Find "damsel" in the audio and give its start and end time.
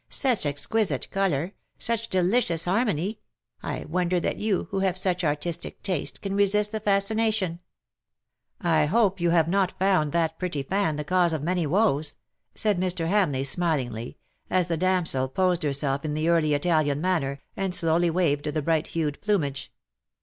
14.75-15.27